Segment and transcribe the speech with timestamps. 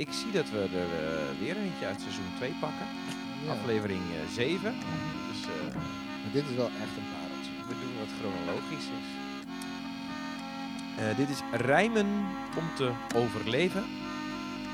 [0.00, 2.86] Ik zie dat we er eh, weer eentje uit seizoen 2 pakken.
[3.44, 3.52] Ja.
[3.52, 4.74] Aflevering 7.
[5.28, 5.74] Dus eh,
[6.22, 7.52] Maar dit is wel echt een pareltje.
[7.68, 9.08] we doen wat chronologisch is.
[10.98, 12.06] Eh, dit is rijmen
[12.56, 13.84] om te overleven.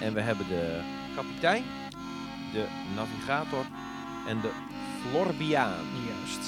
[0.00, 0.80] En we hebben de
[1.14, 1.64] kapitein,
[2.52, 2.64] de
[2.94, 3.64] navigator
[4.26, 4.50] en de
[5.00, 5.84] Florbiaan.
[6.06, 6.44] Juist.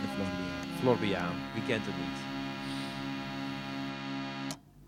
[0.00, 0.78] De Florian.
[0.80, 2.37] Florbiaan, wie kent het niet?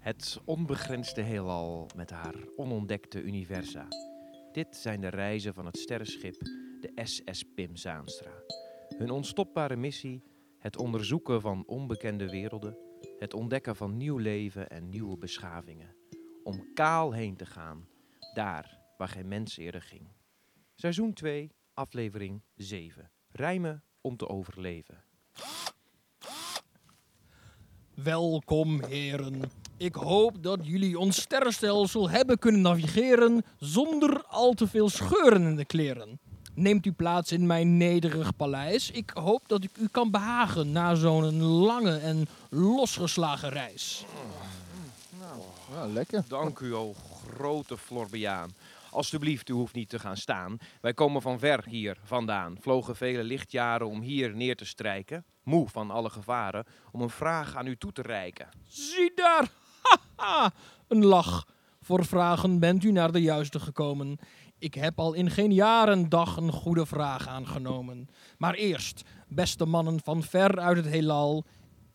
[0.01, 3.89] Het onbegrensde heelal met haar onontdekte universa.
[4.53, 6.39] Dit zijn de reizen van het sterrenschip,
[6.81, 8.33] de SS Pim Zaanstra.
[8.97, 10.23] Hun onstopbare missie,
[10.59, 12.77] het onderzoeken van onbekende werelden,
[13.19, 15.95] het ontdekken van nieuw leven en nieuwe beschavingen.
[16.43, 17.89] Om kaal heen te gaan,
[18.35, 20.09] daar waar geen mens eerder ging.
[20.75, 23.11] Seizoen 2, aflevering 7.
[23.29, 25.05] Rijmen om te overleven.
[27.95, 29.69] Welkom, heren.
[29.81, 35.57] Ik hoop dat jullie ons sterrenstelsel hebben kunnen navigeren zonder al te veel scheuren in
[35.57, 36.19] de kleren.
[36.55, 38.91] Neemt u plaats in mijn nederig paleis.
[38.91, 44.05] Ik hoop dat ik u kan behagen na zo'n lange en losgeslagen reis.
[45.73, 46.25] Ja, lekker.
[46.29, 46.95] Dank u, o
[47.35, 48.51] grote Florbiaan.
[48.91, 50.59] Alsjeblieft, u hoeft niet te gaan staan.
[50.81, 55.25] Wij komen van ver hier vandaan, vlogen vele lichtjaren om hier neer te strijken.
[55.43, 58.49] Moe van alle gevaren, om een vraag aan u toe te reiken.
[58.67, 59.60] Zie daar!
[60.89, 61.47] Een lach.
[61.81, 64.19] Voor vragen bent u naar de juiste gekomen.
[64.59, 68.09] Ik heb al in geen jaren dag een goede vraag aangenomen.
[68.39, 71.45] Maar eerst, beste mannen van ver uit het heelal,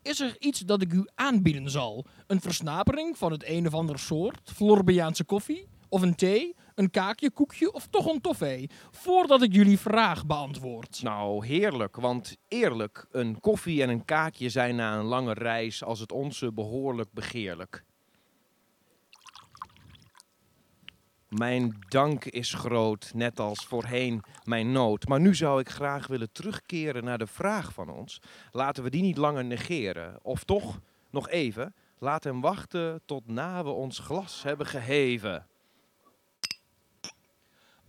[0.01, 2.05] is er iets dat ik u aanbieden zal?
[2.27, 4.51] Een versnapering van het een of ander soort?
[4.53, 5.67] Florbiaanse koffie?
[5.89, 6.55] Of een thee?
[6.75, 8.69] Een kaakje, koekje of toch een toffee?
[8.91, 10.99] Voordat ik jullie vraag beantwoord.
[11.03, 15.99] Nou, heerlijk, want eerlijk, een koffie en een kaakje zijn na een lange reis als
[15.99, 17.83] het onze behoorlijk begeerlijk.
[21.27, 25.07] Mijn dank is groot, net als voorheen mijn nood.
[25.07, 28.21] Maar nu zou ik graag willen terugkeren naar de vraag van ons.
[28.51, 30.19] Laten we die niet langer negeren.
[30.21, 35.47] Of toch, nog even, laat hem wachten tot na we ons glas hebben geheven.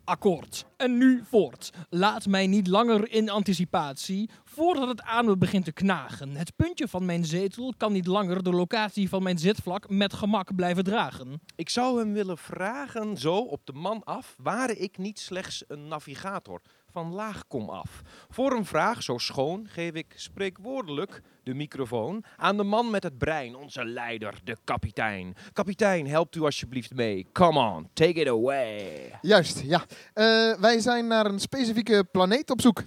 [0.06, 0.66] Akkoord.
[0.76, 1.72] En nu voort.
[1.90, 6.36] Laat mij niet langer in anticipatie, voordat het aan me begint te knagen.
[6.36, 10.54] Het puntje van mijn zetel kan niet langer de locatie van mijn zitvlak met gemak
[10.54, 11.40] blijven dragen.
[11.56, 15.88] Ik zou hem willen vragen, zo op de man af, ware ik niet slechts een
[15.88, 16.60] navigator
[16.96, 18.02] van laag kom af.
[18.28, 23.18] Voor een vraag zo schoon geef ik spreekwoordelijk de microfoon aan de man met het
[23.18, 25.34] brein, onze leider, de kapitein.
[25.52, 27.26] Kapitein, helpt u alsjeblieft mee.
[27.32, 29.10] Come on, take it away.
[29.20, 29.84] Juist, ja.
[30.12, 30.24] Eh,
[30.60, 32.82] wij zijn naar een specifieke planeet op zoek.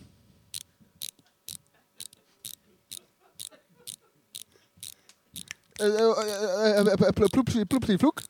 [5.73, 8.21] Eh, eh, pl- ploepsie- ploepsie vloek.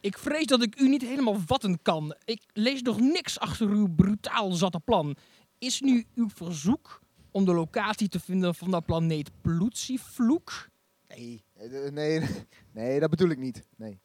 [0.00, 2.14] Ik vrees dat ik u niet helemaal vatten kan.
[2.24, 5.16] Ik lees nog niks achter uw brutaal zatte plan.
[5.58, 7.00] Is nu uw verzoek
[7.30, 10.68] om de locatie te vinden van dat planeet Ploetievloek?
[11.08, 12.20] Nee, eh, nee,
[12.72, 13.62] nee, dat bedoel ik niet.
[13.76, 14.00] Nee.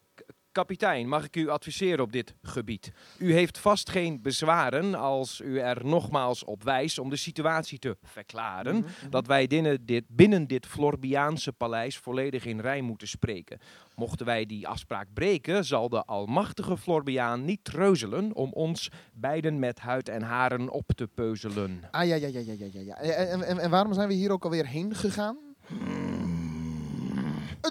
[0.56, 2.92] Kapitein, mag ik u adviseren op dit gebied?
[3.18, 7.96] U heeft vast geen bezwaren als u er nogmaals op wijst om de situatie te
[8.02, 8.84] verklaren.
[9.10, 13.58] dat wij binnen dit, binnen dit Florbiaanse paleis volledig in rij moeten spreken.
[13.94, 19.78] Mochten wij die afspraak breken, zal de almachtige Florbiaan niet treuzelen om ons beiden met
[19.78, 21.82] huid en haren op te peuzelen.
[21.90, 22.96] Ah ja, ja, ja, ja, ja, ja.
[22.96, 25.38] En, en, en, en waarom zijn we hier ook alweer heen gegaan?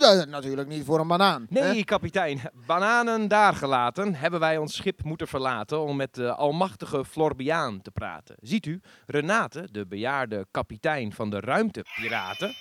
[0.01, 1.45] Eh, natuurlijk niet voor een banaan.
[1.49, 7.05] Nee, kapitein, bananen daar gelaten, hebben wij ons schip moeten verlaten om met de almachtige
[7.05, 8.35] Florbiaan te praten.
[8.41, 12.55] Ziet u, Renate, de bejaarde kapitein van de ruimtepiraten,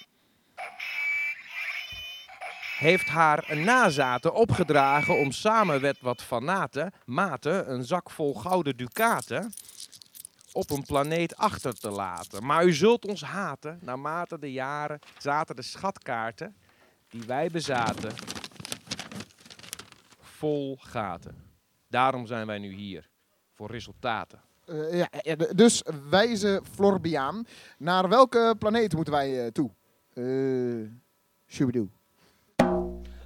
[2.78, 9.52] heeft haar nazaten opgedragen om samen met wat fanaten, maten, een zak vol gouden ducaten
[10.52, 12.46] op een planeet achter te laten.
[12.46, 16.54] Maar u zult ons haten, naarmate de jaren zaten de schatkaarten
[17.14, 18.12] die wij bezaten
[20.20, 21.34] vol gaten.
[21.88, 23.08] Daarom zijn wij nu hier,
[23.52, 24.40] voor resultaten.
[24.64, 25.08] Eh, ja,
[25.54, 27.46] dus wijze Florbiaan.
[27.78, 29.70] Naar welke planeet moeten wij eh, toe?
[30.14, 30.24] Eh
[31.46, 31.88] Shoobidoe.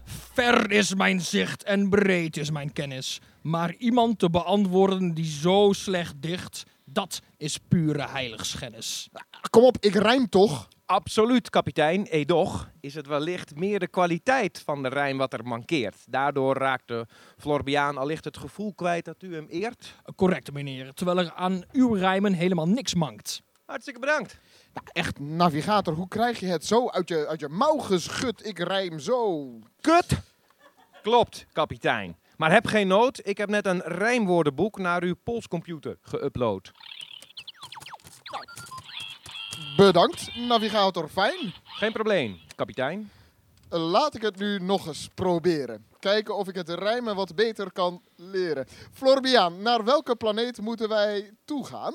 [0.05, 3.21] Ver is mijn zicht en breed is mijn kennis.
[3.43, 9.09] Maar iemand te beantwoorden die zo slecht dicht, dat is pure heiligschennis.
[9.51, 10.69] Kom op, ik rijm toch?
[10.89, 12.07] Absoluut, kapitein.
[12.07, 15.97] Edoch is het wellicht meer de kwaliteit van de rijm wat er mankeert.
[16.07, 17.07] Daardoor raakt de
[17.39, 19.95] Florbiaan allicht het gevoel kwijt dat u hem eert.
[20.17, 20.95] Correct, meneer.
[20.95, 23.43] Terwijl er aan uw rijmen helemaal niks mankt.
[23.65, 24.39] Hartstikke bedankt.
[24.75, 28.47] Nou, echt, navigator, hoe krijg je het zo uit je, uit je mouw geschud?
[28.47, 29.49] Ik rijm zo.
[29.81, 30.21] Kut!
[31.03, 32.17] Klopt, kapitein.
[32.37, 36.88] Maar heb geen nood, ik heb net een rijmwoordenboek naar uw polscomputer geüpload.
[39.77, 41.53] Bedankt, navigator Fijn.
[41.65, 43.11] Geen probleem, kapitein.
[43.69, 45.85] Laat ik het nu nog eens proberen.
[45.99, 48.67] Kijken of ik het rijmen wat beter kan leren.
[48.93, 51.95] Florbiaan, naar welke planeet moeten wij toegaan?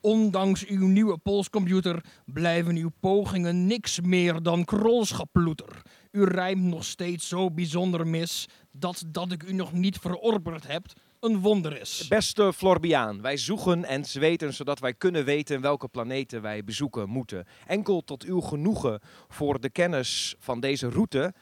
[0.00, 5.82] Ondanks uw nieuwe polscomputer blijven uw pogingen niks meer dan krolschaploeter.
[6.10, 10.86] U rijmt nog steeds zo bijzonder mis dat dat ik u nog niet verorberd heb
[11.26, 12.08] een wonder is.
[12.08, 17.46] Beste Florbiaan, wij zoeken en zweten zodat wij kunnen weten welke planeten wij bezoeken moeten.
[17.66, 21.34] Enkel tot uw genoegen voor de kennis van deze route.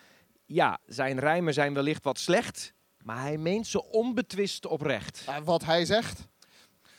[0.46, 5.25] Ja, zijn rijmen zijn wellicht wat slecht, maar hij meent ze onbetwist oprecht.
[5.26, 6.28] Eh, wat hij zegt?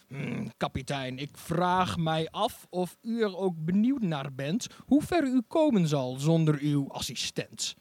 [0.07, 5.23] Hmm, kapitein, ik vraag mij af of u er ook benieuwd naar bent hoe ver
[5.23, 7.75] u komen zal zonder uw assistent.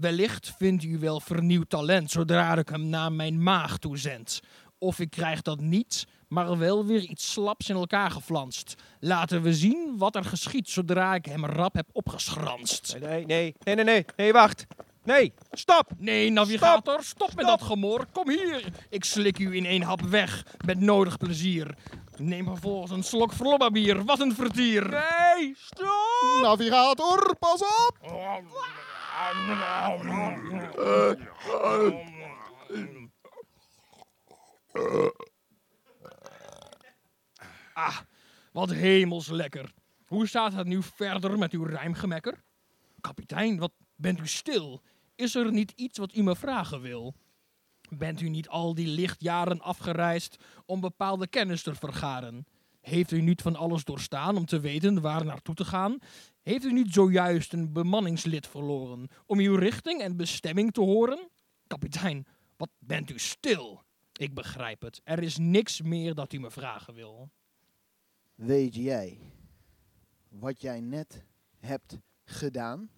[0.00, 4.40] Wellicht vindt u wel vernieuwd talent zodra ik hem naar mijn maag toezend.
[4.78, 8.74] Of ik krijg dat niet, maar wel weer iets slaps in elkaar geflanst.
[9.00, 12.96] Laten we zien wat er geschiet zodra ik hem rap heb opgeschranst.
[13.00, 14.66] Nee, nee, nee, nee, nee, nee, wacht.
[15.04, 15.90] Nee, stop!
[15.98, 18.06] Nee, navigator, stop, met dat gemor.
[18.12, 18.64] Kom hier.
[18.88, 21.74] Ik slik u in één hap weg, met nodig plezier.
[22.16, 23.32] Neem vervolgens een slok
[23.72, 24.04] bier.
[24.04, 24.88] Wat een vertier.
[24.88, 26.38] Nee, stop!
[26.42, 27.96] Navigator, pas op!
[37.72, 37.98] Ah,
[38.52, 39.72] wat hemels lekker.
[40.06, 42.42] Hoe staat het nu verder met uw rijmgemekker?
[43.00, 44.82] Kapitein, wat bent u stil?
[45.14, 47.14] Is er niet iets wat u me vragen wil?
[47.88, 52.46] Bent u niet al die lichtjaren afgereisd om bepaalde kennis te vergaren?
[52.80, 55.98] Heeft u niet van alles doorstaan om te weten waar naartoe te gaan?
[56.50, 61.28] Heeft u niet zojuist een bemanningslid verloren om uw richting en bestemming te horen?
[61.66, 62.26] Kapitein,
[62.56, 63.82] wat bent u stil?
[64.12, 65.00] Ik begrijp het.
[65.04, 67.30] Er is niks meer dat u me vragen wil.
[68.34, 69.18] Weet jij
[70.28, 71.24] wat jij net
[71.58, 72.90] hebt gedaan?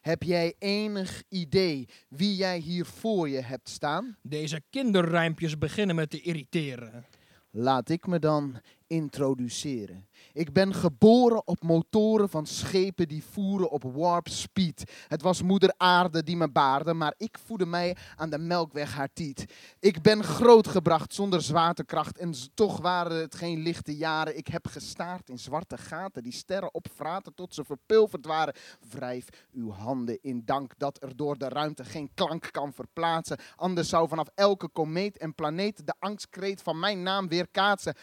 [0.00, 4.16] Heb jij enig idee wie jij hier voor je hebt staan?
[4.22, 7.06] Deze kinderrijmpjes beginnen me te irriteren.
[7.50, 8.60] Laat ik me dan
[8.92, 10.06] introduceren.
[10.32, 14.92] Ik ben geboren op motoren van schepen die voeren op warp speed.
[15.08, 19.12] Het was moeder aarde die me baarde, maar ik voedde mij aan de melkweg haar
[19.12, 19.44] tiet.
[19.80, 24.36] Ik ben grootgebracht zonder zwaartekracht en toch waren het geen lichte jaren.
[24.36, 28.54] Ik heb gestaard in zwarte gaten die sterren opvraten tot ze verpulverd waren.
[28.90, 33.38] Wrijf uw handen in dank dat er door de ruimte geen klank kan verplaatsen.
[33.56, 37.94] Anders zou vanaf elke komeet en planeet de angstkreet van mijn naam weer kaatsen.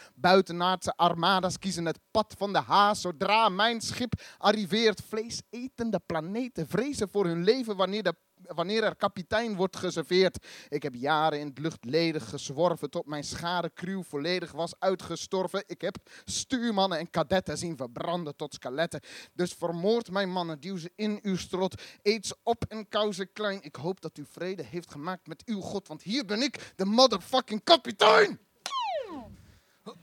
[0.88, 3.02] Armadas kiezen het pad van de haas.
[3.02, 9.78] Zodra mijn schip arriveert, vleesetende planeten vrezen voor hun leven wanneer, wanneer er kapitein wordt
[9.78, 10.46] geserveerd.
[10.70, 15.64] Ik heb jaren in het luchtledig gezworven tot mijn schade crew volledig was uitgestorven.
[15.68, 15.96] Ik heb
[16.26, 19.02] stuurmannen en kadetten zien verbranden tot skeletten.
[19.34, 21.82] Dus vermoord mijn mannen, duw ze in uw strot.
[22.02, 23.62] Eet ze op en kou ze klein.
[23.62, 26.86] Ik hoop dat u vrede heeft gemaakt met uw God, want hier ben ik, de
[26.86, 28.40] motherfucking kapitein!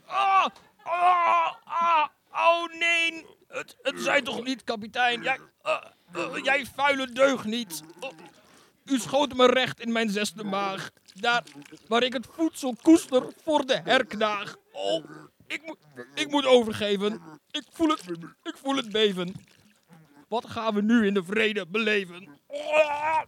[0.07, 0.47] Ah,
[0.83, 5.23] ah, ah, oh nee, het, het zijn toch niet, kapitein?
[5.23, 5.77] Jij, uh,
[6.17, 7.83] uh, jij vuile deug niet.
[8.01, 8.11] Oh,
[8.85, 10.91] u schoot me recht in mijn zesde maag.
[11.15, 11.43] Daar
[11.89, 14.57] waar ik het voedsel koester voor de herknaag.
[14.73, 15.05] Oh,
[15.47, 15.79] ik, moet,
[16.15, 17.41] ik moet overgeven.
[17.51, 18.03] Ik voel, het,
[18.43, 19.35] ik voel het beven.
[20.29, 22.41] Wat gaan we nu in de vrede beleven?
[22.47, 23.23] Oh,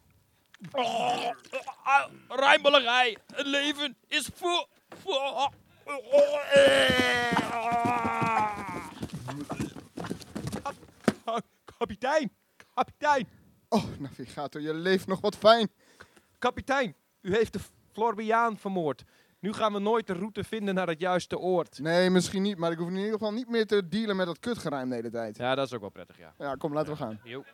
[0.72, 1.30] oh.
[3.34, 4.66] Het leven is voor...
[5.02, 5.50] voor
[11.78, 12.30] Kapitein,
[12.74, 13.26] kapitein,
[13.68, 15.68] Oh, navigator, je leeft nog wat fijn.
[16.38, 16.94] kapitein.
[17.20, 17.58] U heeft de
[17.92, 19.04] Florbiaan vermoord.
[19.40, 21.78] Nu gaan we nooit de route vinden naar het juiste oord.
[21.78, 24.38] Nee, misschien niet, maar ik hoef in ieder geval niet meer te dealen met dat
[24.38, 25.36] kutgeruim de hele tijd.
[25.36, 26.34] Ja, dat is ook wel prettig, ja.
[26.38, 27.20] Ja, kom, laten we gaan.
[27.24, 27.44] Jo.